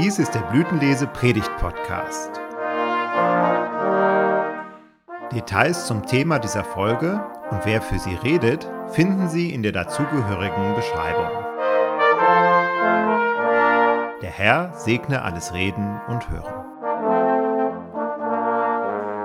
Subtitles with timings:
[0.00, 2.30] Dies ist der Blütenlese Predigt Podcast.
[5.32, 10.76] Details zum Thema dieser Folge und wer für sie redet, finden Sie in der dazugehörigen
[10.76, 11.26] Beschreibung.
[14.22, 16.64] Der Herr segne alles Reden und Hören.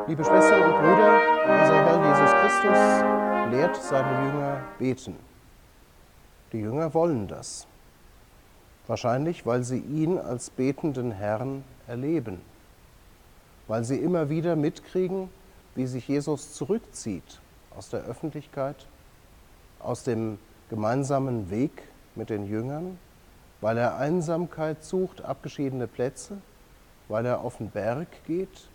[0.07, 5.17] Liebe Schwestern und Brüder, unser Herr Jesus Christus lehrt seine Jünger beten.
[6.51, 7.67] Die Jünger wollen das.
[8.87, 12.41] Wahrscheinlich, weil sie ihn als betenden Herrn erleben,
[13.67, 15.29] weil sie immer wieder mitkriegen,
[15.75, 17.39] wie sich Jesus zurückzieht
[17.75, 18.85] aus der Öffentlichkeit,
[19.79, 20.37] aus dem
[20.69, 21.83] gemeinsamen Weg
[22.15, 22.99] mit den Jüngern,
[23.61, 26.37] weil er Einsamkeit sucht, abgeschiedene Plätze,
[27.07, 28.67] weil er auf den Berg geht,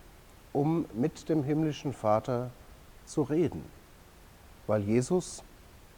[0.53, 2.51] um mit dem himmlischen Vater
[3.05, 3.63] zu reden,
[4.67, 5.43] weil Jesus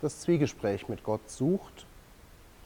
[0.02, 1.86] das Zwiegespräch mit Gott sucht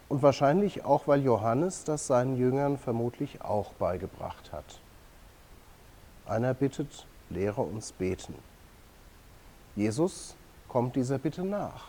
[0.08, 4.80] und wahrscheinlich auch, weil Johannes das seinen Jüngern vermutlich auch beigebracht hat.
[6.27, 8.34] Einer bittet, lehre uns beten.
[9.77, 10.36] Jesus
[10.69, 11.88] kommt dieser Bitte nach.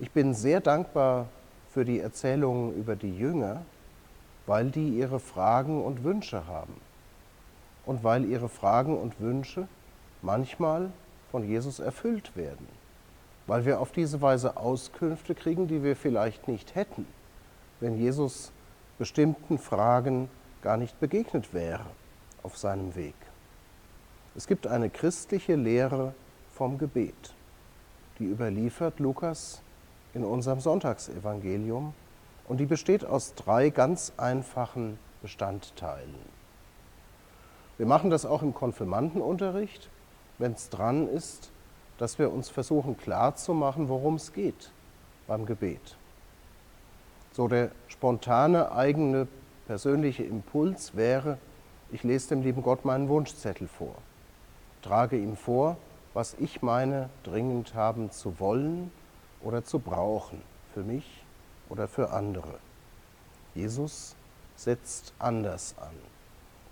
[0.00, 1.26] Ich bin sehr dankbar
[1.70, 3.62] für die Erzählungen über die Jünger,
[4.46, 6.74] weil die ihre Fragen und Wünsche haben
[7.86, 9.68] und weil ihre Fragen und Wünsche
[10.22, 10.90] manchmal
[11.30, 12.66] von Jesus erfüllt werden
[13.46, 17.06] weil wir auf diese Weise Auskünfte kriegen, die wir vielleicht nicht hätten,
[17.80, 18.52] wenn Jesus
[18.98, 20.28] bestimmten Fragen
[20.62, 21.84] gar nicht begegnet wäre
[22.42, 23.14] auf seinem Weg.
[24.34, 26.14] Es gibt eine christliche Lehre
[26.52, 27.34] vom Gebet,
[28.18, 29.62] die überliefert Lukas
[30.14, 31.92] in unserem Sonntagsevangelium
[32.48, 36.14] und die besteht aus drei ganz einfachen Bestandteilen.
[37.76, 39.90] Wir machen das auch im Konfirmandenunterricht,
[40.38, 41.50] wenn es dran ist,
[41.98, 44.70] dass wir uns versuchen klarzumachen, worum es geht
[45.26, 45.96] beim Gebet.
[47.32, 49.26] So der spontane eigene
[49.66, 51.38] persönliche Impuls wäre,
[51.90, 53.94] ich lese dem lieben Gott meinen Wunschzettel vor,
[54.82, 55.76] trage ihm vor,
[56.12, 58.90] was ich meine dringend haben zu wollen
[59.42, 61.24] oder zu brauchen, für mich
[61.68, 62.58] oder für andere.
[63.54, 64.14] Jesus
[64.56, 65.94] setzt anders an.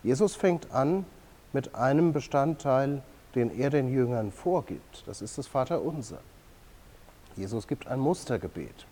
[0.03, 1.04] Jesus fängt an
[1.53, 3.03] mit einem Bestandteil,
[3.34, 5.04] den er den Jüngern vorgibt.
[5.06, 6.19] Das ist das Vaterunser.
[7.37, 8.87] Jesus gibt ein Mustergebet,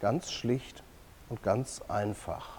[0.00, 0.82] ganz schlicht
[1.28, 2.58] und ganz einfach.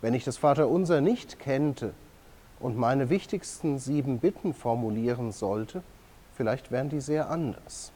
[0.00, 1.94] Wenn ich das Vaterunser nicht kennte
[2.60, 5.82] und meine wichtigsten sieben Bitten formulieren sollte,
[6.34, 7.92] vielleicht wären die sehr anders.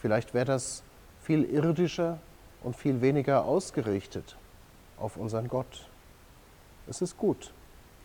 [0.00, 0.82] Vielleicht wäre das
[1.22, 2.18] viel irdischer
[2.62, 4.36] und viel weniger ausgerichtet
[4.96, 5.88] auf unseren Gott.
[6.88, 7.52] Es ist gut,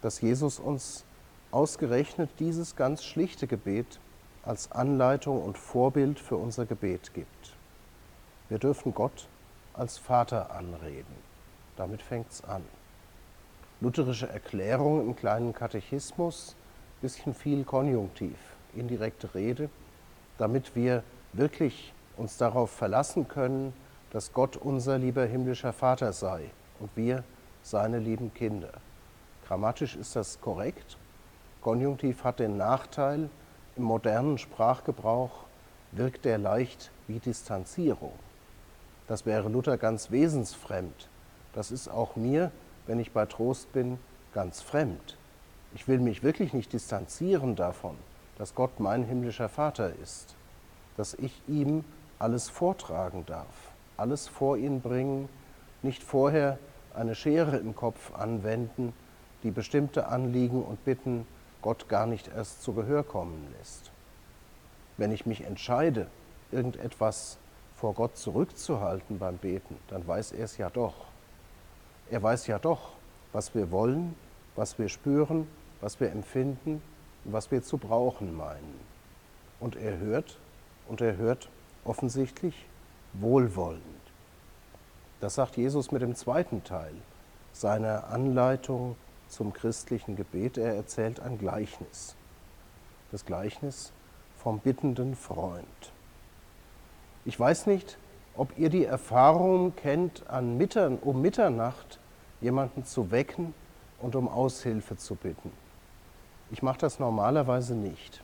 [0.02, 1.06] dass Jesus uns
[1.54, 4.00] ausgerechnet dieses ganz schlichte Gebet
[4.44, 7.56] als Anleitung und Vorbild für unser Gebet gibt.
[8.50, 9.28] Wir dürfen Gott
[9.74, 11.16] als Vater anreden.
[11.78, 12.64] Damit fängt es an.
[13.82, 16.56] Lutherische Erklärung im kleinen Katechismus,
[17.02, 18.38] bisschen viel Konjunktiv,
[18.76, 19.70] indirekte Rede,
[20.38, 21.04] damit wir
[21.34, 23.74] wirklich uns darauf verlassen können,
[24.12, 26.50] dass Gott unser lieber himmlischer Vater sei
[26.80, 27.24] und wir
[27.62, 28.72] seine lieben Kinder.
[29.48, 30.98] Grammatisch ist das korrekt,
[31.64, 33.30] Konjunktiv hat den Nachteil,
[33.78, 35.46] im modernen Sprachgebrauch
[35.94, 38.12] wirkt er leicht wie Distanzierung.
[39.08, 41.08] Das wäre Luther ganz wesensfremd.
[41.54, 42.52] Das ist auch mir,
[42.86, 43.98] wenn ich bei Trost bin,
[44.34, 45.18] ganz fremd.
[45.74, 47.96] Ich will mich wirklich nicht distanzieren davon,
[48.38, 50.36] dass Gott mein himmlischer Vater ist,
[50.98, 51.86] dass ich ihm
[52.20, 55.30] alles vortragen darf, alles vor ihn bringen,
[55.82, 56.60] nicht vorher
[56.94, 58.92] eine Schere im Kopf anwenden,
[59.44, 61.26] die bestimmte Anliegen und Bitten
[61.64, 63.92] Gott gar nicht erst zu Gehör kommen lässt.
[64.98, 66.08] Wenn ich mich entscheide,
[66.52, 67.40] irgendetwas
[67.76, 70.94] vor Gott zurückzuhalten beim Beten, dann weiß er es ja doch.
[72.12, 72.92] Er weiß ja doch,
[73.32, 74.16] was wir wollen,
[74.56, 75.48] was wir spüren,
[75.82, 76.82] was wir empfinden
[77.26, 78.80] und was wir zu brauchen meinen.
[79.60, 80.38] Und er hört,
[80.88, 81.50] und er hört
[81.86, 82.68] offensichtlich
[83.14, 83.82] wohlwollend.
[85.22, 86.94] Das sagt Jesus mit dem zweiten Teil
[87.54, 88.98] seiner Anleitung
[89.34, 90.58] zum christlichen Gebet.
[90.58, 92.16] Er erzählt ein Gleichnis.
[93.12, 93.92] Das Gleichnis
[94.38, 95.92] vom bittenden Freund.
[97.26, 97.98] Ich weiß nicht,
[98.36, 102.00] ob ihr die Erfahrung kennt, an Mittern, um Mitternacht
[102.42, 103.54] jemanden zu wecken
[104.00, 105.52] und um Aushilfe zu bitten.
[106.52, 108.22] Ich mache das normalerweise nicht.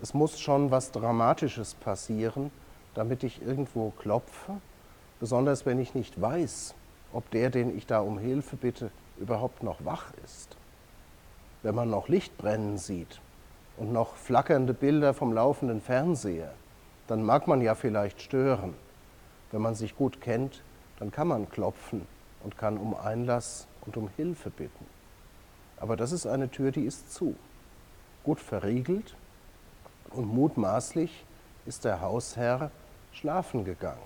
[0.00, 2.50] Es muss schon was Dramatisches passieren,
[2.94, 4.56] damit ich irgendwo klopfe,
[5.20, 6.74] besonders wenn ich nicht weiß,
[7.12, 10.56] ob der, den ich da um Hilfe bitte, überhaupt noch wach ist.
[11.62, 13.20] Wenn man noch Licht brennen sieht
[13.76, 16.52] und noch flackernde Bilder vom laufenden Fernseher,
[17.06, 18.74] dann mag man ja vielleicht stören.
[19.50, 20.62] Wenn man sich gut kennt,
[20.98, 22.06] dann kann man klopfen
[22.44, 24.86] und kann um Einlass und um Hilfe bitten.
[25.78, 27.34] Aber das ist eine Tür, die ist zu,
[28.24, 29.14] gut verriegelt
[30.10, 31.24] und mutmaßlich
[31.66, 32.70] ist der Hausherr
[33.12, 33.98] schlafen gegangen,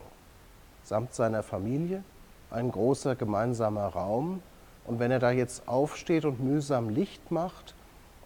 [0.84, 2.04] samt seiner Familie,
[2.52, 4.43] ein großer gemeinsamer Raum.
[4.84, 7.75] Und wenn er da jetzt aufsteht und mühsam Licht macht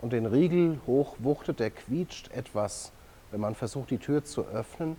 [0.01, 2.93] und den Riegel hochwuchtet, der quietscht etwas,
[3.31, 4.97] wenn man versucht, die Tür zu öffnen,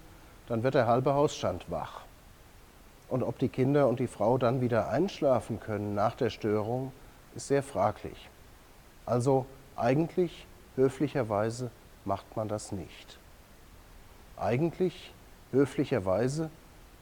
[0.48, 2.02] dann wird der halbe Hausstand wach.
[3.10, 6.92] Und ob die Kinder und die Frau dann wieder einschlafen können nach der Störung,
[7.36, 8.30] ist sehr fraglich.
[9.06, 9.46] Also
[9.76, 10.46] eigentlich,
[10.76, 11.72] höflicherweise,
[12.06, 13.18] macht man das nicht.
[14.38, 15.14] Eigentlich,
[15.52, 16.50] höflicherweise,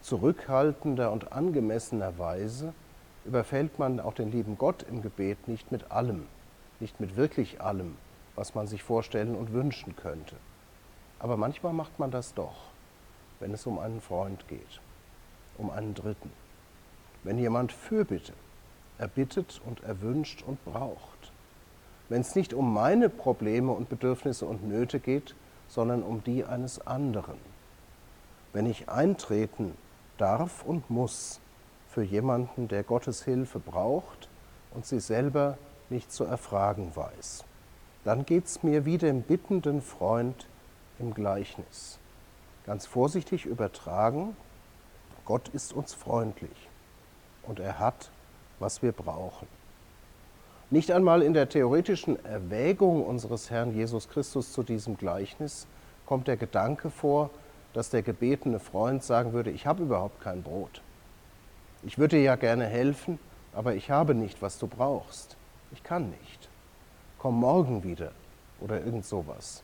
[0.05, 2.73] zurückhaltender und angemessenerweise
[3.25, 6.25] überfällt man auch den lieben Gott im Gebet nicht mit allem,
[6.79, 7.95] nicht mit wirklich allem,
[8.35, 10.35] was man sich vorstellen und wünschen könnte.
[11.19, 12.69] Aber manchmal macht man das doch,
[13.39, 14.79] wenn es um einen Freund geht
[15.57, 16.31] um einen Dritten.
[17.23, 18.33] Wenn jemand Fürbitte
[18.97, 21.31] erbittet und erwünscht und braucht.
[22.07, 25.35] Wenn es nicht um meine Probleme und Bedürfnisse und Nöte geht,
[25.67, 27.37] sondern um die eines anderen.
[28.53, 29.73] Wenn ich eintreten
[30.17, 31.39] darf und muss
[31.89, 34.29] für jemanden, der Gottes Hilfe braucht
[34.73, 35.57] und sie selber
[35.89, 37.43] nicht zu erfragen weiß,
[38.03, 40.47] dann geht es mir wie dem bittenden Freund
[40.99, 41.99] im Gleichnis.
[42.65, 44.35] Ganz vorsichtig übertragen,
[45.25, 46.69] Gott ist uns freundlich
[47.43, 48.11] und er hat,
[48.59, 49.47] was wir brauchen.
[50.71, 55.67] Nicht einmal in der theoretischen Erwägung unseres Herrn Jesus Christus zu diesem Gleichnis
[56.05, 57.29] kommt der Gedanke vor,
[57.75, 60.81] dass der gebetene Freund sagen würde, ich habe überhaupt kein Brot.
[61.83, 63.19] Ich würde dir ja gerne helfen,
[63.53, 65.35] aber ich habe nicht, was du brauchst.
[65.73, 66.47] Ich kann nicht.
[67.19, 68.11] Komm morgen wieder
[68.61, 69.61] oder irgend sowas.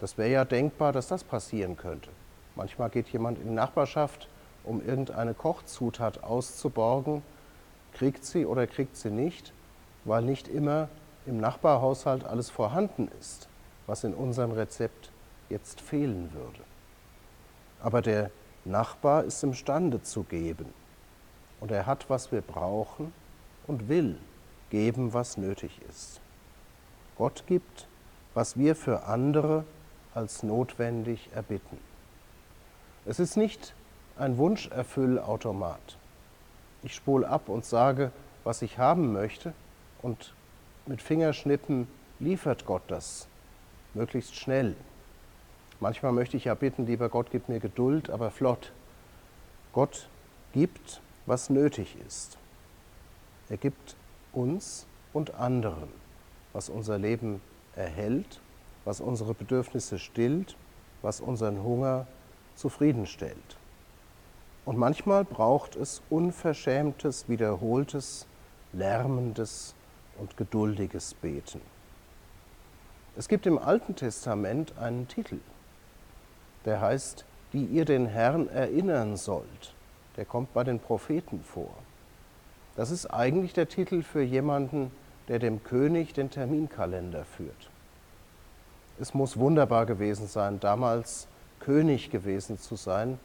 [0.00, 2.08] Das wäre ja denkbar, dass das passieren könnte.
[2.56, 4.26] Manchmal geht jemand in die Nachbarschaft
[4.64, 7.22] um irgendeine Kochzutat auszuborgen,
[7.92, 9.52] kriegt sie oder kriegt sie nicht,
[10.06, 10.88] weil nicht immer
[11.26, 13.48] im Nachbarhaushalt alles vorhanden ist,
[13.86, 15.10] was in unserem Rezept
[15.50, 16.64] jetzt fehlen würde.
[17.80, 18.30] Aber der
[18.64, 20.72] Nachbar ist imstande zu geben
[21.60, 23.12] und er hat, was wir brauchen
[23.66, 24.18] und will
[24.70, 26.20] geben, was nötig ist.
[27.16, 27.86] Gott gibt,
[28.32, 29.64] was wir für andere
[30.14, 31.78] als notwendig erbitten.
[33.04, 33.74] Es ist nicht
[34.18, 35.98] ein Wunscherfüllautomat.
[36.82, 38.12] Ich spule ab und sage,
[38.44, 39.52] was ich haben möchte
[40.02, 40.34] und
[40.86, 41.88] mit Fingerschnippen
[42.18, 43.28] liefert Gott das
[43.94, 44.74] möglichst schnell.
[45.80, 48.72] Manchmal möchte ich ja bitten, lieber Gott, gib mir Geduld, aber flott.
[49.72, 50.08] Gott
[50.52, 52.38] gibt, was nötig ist.
[53.48, 53.96] Er gibt
[54.32, 55.88] uns und anderen,
[56.52, 57.40] was unser Leben
[57.76, 58.40] erhält,
[58.84, 60.56] was unsere Bedürfnisse stillt,
[61.02, 62.06] was unseren Hunger
[62.54, 63.56] zufriedenstellt.
[64.64, 68.26] Und manchmal braucht es unverschämtes, wiederholtes,
[68.72, 69.74] lärmendes
[70.18, 71.60] und geduldiges Beten.
[73.16, 75.38] Es gibt im Alten Testament einen Titel,
[76.64, 79.74] der heißt, die ihr den Herrn erinnern sollt.
[80.16, 81.74] Der kommt bei den Propheten vor.
[82.76, 84.90] Das ist eigentlich der Titel für jemanden,
[85.28, 87.70] der dem König den Terminkalender führt.
[88.98, 91.26] Es muss wunderbar gewesen sein, damals
[91.60, 93.18] König gewesen zu sein,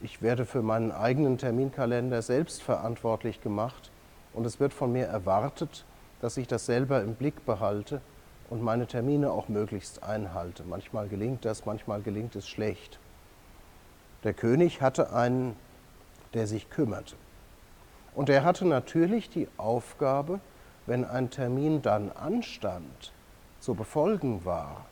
[0.00, 3.90] ich werde für meinen eigenen Terminkalender selbst verantwortlich gemacht
[4.34, 5.84] und es wird von mir erwartet,
[6.20, 8.02] dass ich das selber im Blick behalte
[8.50, 10.64] und meine Termine auch möglichst einhalte.
[10.64, 12.98] Manchmal gelingt das, manchmal gelingt es schlecht.
[14.22, 15.56] Der König hatte einen,
[16.34, 17.16] der sich kümmerte.
[18.14, 20.40] Und er hatte natürlich die Aufgabe,
[20.86, 23.12] wenn ein Termin dann anstand,
[23.60, 24.84] zu befolgen war,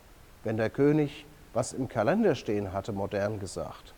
[0.45, 3.95] wenn der König was im Kalender stehen hatte, modern gesagt,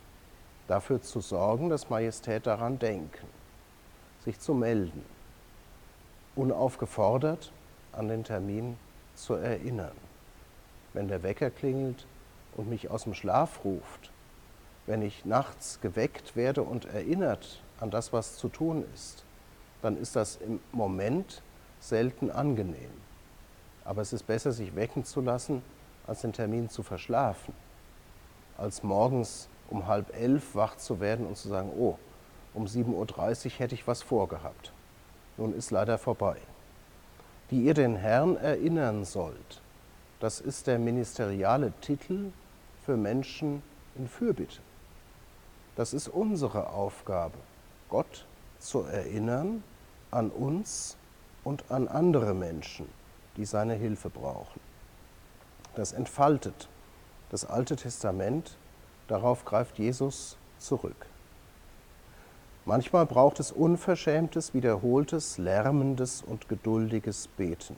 [0.67, 3.27] dafür zu sorgen, dass Majestät daran denken,
[4.25, 5.05] sich zu melden,
[6.35, 7.53] unaufgefordert
[7.93, 8.77] an den Termin
[9.15, 9.97] zu erinnern.
[10.93, 12.07] Wenn der Wecker klingelt
[12.57, 14.11] und mich aus dem Schlaf ruft,
[14.87, 19.25] wenn ich nachts geweckt werde und erinnert an das, was zu tun ist,
[19.83, 21.43] dann ist das im Moment
[21.81, 22.91] selten angenehm.
[23.85, 25.63] Aber es ist besser, sich wecken zu lassen,
[26.07, 27.55] als den Termin zu verschlafen,
[28.57, 31.99] als morgens um halb elf wach zu werden und zu sagen, oh,
[32.53, 34.73] um 7.30 Uhr hätte ich was vorgehabt.
[35.37, 36.37] Nun ist leider vorbei.
[37.55, 39.63] Die ihr den Herrn erinnern sollt,
[40.19, 42.33] das ist der ministeriale Titel
[42.85, 43.63] für Menschen
[43.95, 44.59] in Fürbitte.
[45.77, 47.39] Das ist unsere Aufgabe,
[47.89, 48.27] Gott
[48.59, 49.63] zu erinnern
[50.11, 50.97] an uns
[51.45, 52.89] und an andere Menschen,
[53.37, 54.59] die seine Hilfe brauchen.
[55.77, 56.69] Das entfaltet
[57.31, 58.57] das Alte Testament
[59.07, 61.07] Darauf greift Jesus zurück.
[62.67, 67.77] Manchmal braucht es unverschämtes, wiederholtes, lärmendes und geduldiges Beten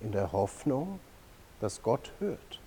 [0.00, 1.00] in der Hoffnung,
[1.60, 2.60] dass Gott hört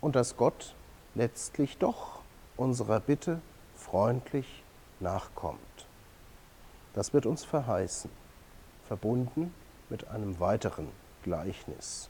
[0.00, 0.76] und dass Gott
[1.16, 2.20] letztlich doch
[2.56, 3.40] unserer Bitte
[3.74, 4.62] freundlich
[5.00, 5.58] nachkommt.
[6.94, 8.10] Das wird uns verheißen,
[8.86, 9.52] verbunden
[9.88, 10.88] mit einem weiteren
[11.24, 12.08] Gleichnis.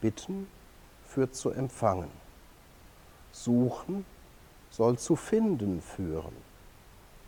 [0.00, 0.46] Bitten
[1.04, 2.10] führt zu empfangen.
[3.32, 4.06] Suchen
[4.70, 6.45] soll zu finden führen.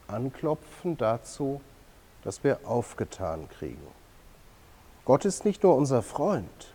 [0.08, 1.60] Anklopfen dazu,
[2.24, 3.86] dass wir aufgetan kriegen.
[5.04, 6.74] Gott ist nicht nur unser Freund,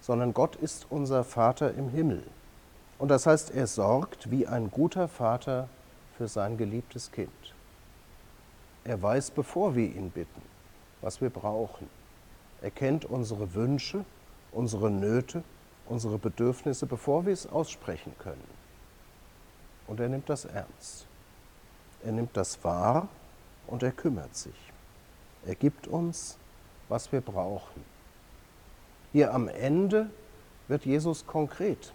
[0.00, 2.22] sondern Gott ist unser Vater im Himmel.
[2.98, 5.68] Und das heißt, er sorgt wie ein guter Vater
[6.16, 7.54] für sein geliebtes Kind.
[8.84, 10.42] Er weiß, bevor wir ihn bitten,
[11.00, 11.88] was wir brauchen.
[12.62, 14.04] Er kennt unsere Wünsche,
[14.52, 15.42] unsere Nöte,
[15.86, 18.48] unsere Bedürfnisse, bevor wir es aussprechen können.
[19.86, 21.06] Und er nimmt das ernst.
[22.06, 23.08] Er nimmt das wahr
[23.66, 24.54] und er kümmert sich.
[25.44, 26.38] Er gibt uns,
[26.88, 27.84] was wir brauchen.
[29.12, 30.08] Hier am Ende
[30.68, 31.92] wird Jesus konkret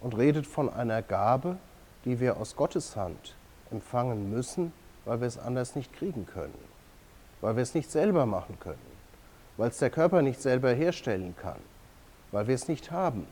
[0.00, 1.56] und redet von einer Gabe,
[2.04, 3.34] die wir aus Gottes Hand
[3.72, 4.72] empfangen müssen,
[5.04, 6.54] weil wir es anders nicht kriegen können,
[7.40, 8.78] weil wir es nicht selber machen können,
[9.56, 11.60] weil es der Körper nicht selber herstellen kann,
[12.30, 13.26] weil wir es nicht haben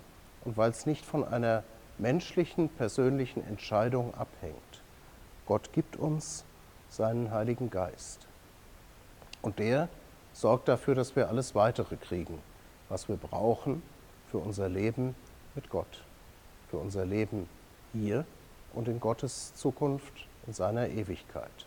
[0.45, 1.63] und weil es nicht von einer
[1.99, 4.72] menschlichen, persönlichen Entscheidung abhängt.
[5.47, 6.45] Gott gibt uns
[6.89, 8.27] seinen Heiligen Geist.
[9.41, 9.89] Und der
[10.33, 12.39] sorgt dafür, dass wir alles Weitere kriegen,
[12.89, 13.83] was wir brauchen
[14.31, 15.15] für unser Leben
[15.55, 16.05] mit Gott,
[16.71, 17.49] für unser Leben
[17.93, 18.25] hier
[18.73, 21.67] und in Gottes Zukunft in seiner Ewigkeit.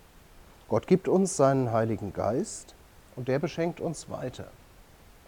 [0.67, 2.74] Gott gibt uns seinen Heiligen Geist
[3.15, 4.48] und der beschenkt uns weiter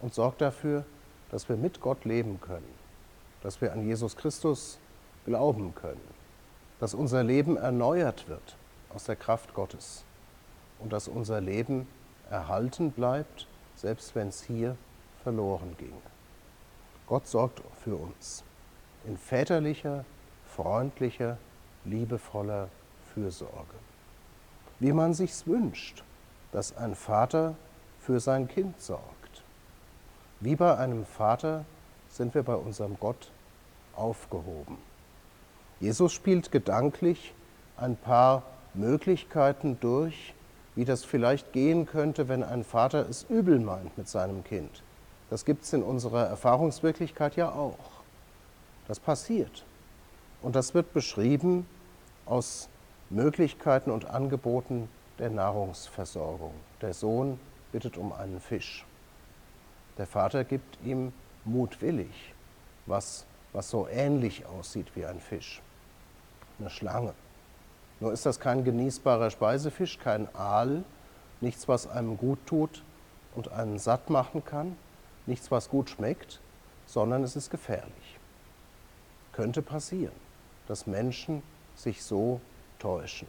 [0.02, 0.84] und sorgt dafür,
[1.32, 2.74] dass wir mit Gott leben können,
[3.44, 4.80] dass wir an Jesus Christus
[5.26, 6.02] glauben können,
[6.80, 8.56] dass unser Leben erneuert wird
[8.94, 10.04] aus der Kraft Gottes
[10.80, 11.88] und dass unser Leben
[12.30, 14.76] erhalten bleibt, selbst wenn es hier
[15.24, 15.94] verloren ging.
[17.08, 18.44] Gott sorgt für uns
[19.06, 20.04] in väterlicher,
[20.46, 21.38] freundlicher,
[21.86, 22.70] liebevoller
[23.14, 23.76] Fürsorge.
[24.80, 26.04] Wie man sich's wünscht,
[26.52, 27.56] dass ein Vater
[28.00, 29.44] für sein Kind sorgt.
[30.40, 31.66] Wie bei einem Vater
[32.10, 33.32] sind wir bei unserem Gott
[33.96, 34.78] aufgehoben.
[35.80, 37.34] Jesus spielt gedanklich
[37.78, 38.44] ein paar
[38.74, 40.34] Möglichkeiten durch,
[40.76, 44.84] wie das vielleicht gehen könnte, wenn ein Vater es übel meint mit seinem Kind.
[45.30, 48.02] Das gibt es in unserer Erfahrungswirklichkeit ja auch.
[48.88, 49.66] Das passiert.
[50.42, 51.66] Und das wird beschrieben
[52.26, 52.70] aus
[53.10, 56.54] Möglichkeiten und Angeboten der Nahrungsversorgung.
[56.82, 57.40] Der Sohn
[57.72, 58.86] bittet um einen Fisch.
[59.98, 61.12] Der Vater gibt ihm
[61.44, 62.34] mutwillig
[62.86, 65.62] was, was so ähnlich aussieht wie ein Fisch.
[66.60, 67.14] Eine Schlange.
[68.00, 70.84] Nur ist das kein genießbarer Speisefisch, kein Aal,
[71.42, 72.84] nichts, was einem gut tut
[73.36, 74.76] und einen satt machen kann,
[75.26, 76.40] nichts, was gut schmeckt,
[76.86, 78.20] sondern es ist gefährlich.
[79.34, 80.16] Könnte passieren,
[80.68, 81.44] dass Menschen
[81.76, 82.42] sich so
[82.80, 83.28] täuschen.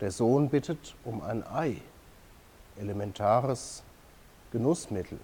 [0.00, 1.80] Der Sohn bittet um ein Ei,
[2.78, 3.82] elementares
[4.52, 5.18] Genussmittel.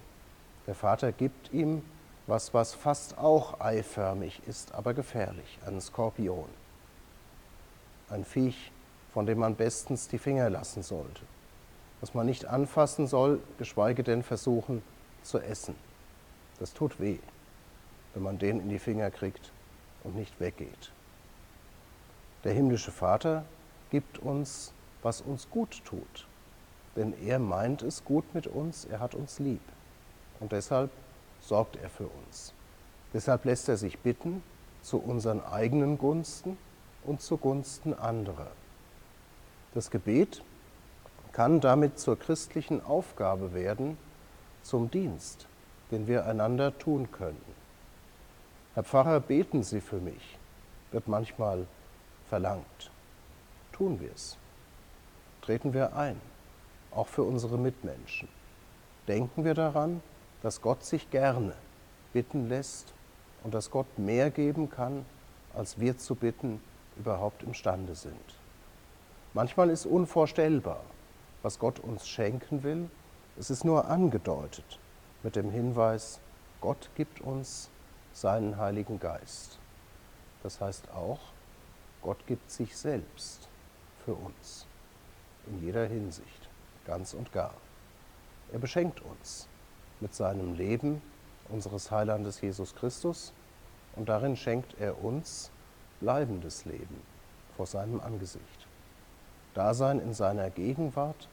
[0.66, 1.82] Der Vater gibt ihm
[2.26, 6.48] was, was fast auch eiförmig ist, aber gefährlich, einen Skorpion.
[8.10, 8.70] Ein Viech,
[9.12, 11.22] von dem man bestens die Finger lassen sollte,
[12.00, 14.82] was man nicht anfassen soll, geschweige denn versuchen
[15.22, 15.74] zu essen.
[16.58, 17.18] Das tut weh,
[18.12, 19.52] wenn man den in die Finger kriegt
[20.02, 20.92] und nicht weggeht.
[22.44, 23.44] Der himmlische Vater
[23.90, 26.26] gibt uns, was uns gut tut,
[26.96, 29.62] denn er meint es gut mit uns, er hat uns lieb
[30.40, 30.90] und deshalb
[31.40, 32.52] sorgt er für uns.
[33.12, 34.42] Deshalb lässt er sich bitten
[34.82, 36.58] zu unseren eigenen Gunsten
[37.04, 38.50] und zugunsten anderer.
[39.74, 40.42] Das Gebet
[41.32, 43.98] kann damit zur christlichen Aufgabe werden,
[44.62, 45.46] zum Dienst,
[45.90, 47.42] den wir einander tun können.
[48.74, 50.38] Herr Pfarrer, beten Sie für mich,
[50.92, 51.66] wird manchmal
[52.28, 52.90] verlangt.
[53.72, 54.36] Tun wir es.
[55.42, 56.20] Treten wir ein,
[56.90, 58.28] auch für unsere Mitmenschen.
[59.08, 60.02] Denken wir daran,
[60.42, 61.54] dass Gott sich gerne
[62.12, 62.94] bitten lässt
[63.42, 65.04] und dass Gott mehr geben kann,
[65.52, 66.60] als wir zu bitten
[66.96, 68.38] überhaupt imstande sind.
[69.32, 70.80] Manchmal ist unvorstellbar,
[71.42, 72.88] was Gott uns schenken will.
[73.38, 74.78] Es ist nur angedeutet
[75.22, 76.20] mit dem Hinweis,
[76.60, 77.70] Gott gibt uns
[78.12, 79.58] seinen Heiligen Geist.
[80.42, 81.18] Das heißt auch,
[82.02, 83.48] Gott gibt sich selbst
[84.04, 84.66] für uns
[85.46, 86.48] in jeder Hinsicht,
[86.86, 87.54] ganz und gar.
[88.52, 89.48] Er beschenkt uns
[90.00, 91.02] mit seinem Leben
[91.48, 93.32] unseres Heilandes Jesus Christus
[93.96, 95.50] und darin schenkt er uns
[96.00, 97.02] bleibendes Leben
[97.56, 98.66] vor seinem Angesicht.
[99.54, 101.28] Dasein in seiner Gegenwart,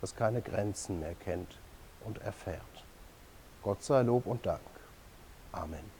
[0.00, 1.58] das keine Grenzen mehr kennt
[2.04, 2.60] und erfährt.
[3.62, 4.60] Gott sei Lob und Dank.
[5.52, 5.96] Amen.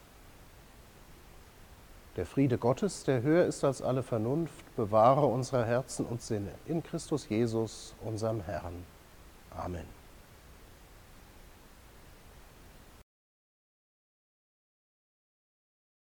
[2.16, 6.82] Der Friede Gottes, der höher ist als alle Vernunft, bewahre unsere Herzen und Sinne in
[6.82, 8.84] Christus Jesus, unserem Herrn.
[9.50, 9.95] Amen.